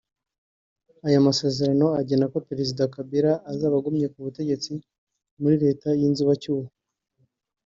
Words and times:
Ayo 1.07 1.19
masezerano 1.27 1.87
agena 1.99 2.25
ko 2.31 2.37
Perezida 2.49 2.83
Kabila 2.95 3.31
azaba 3.51 3.75
agumye 3.79 4.07
ku 4.13 4.19
butegetsi 4.25 4.71
muri 5.41 5.55
leta 5.63 5.87
y’inzibacyuho 5.99 6.65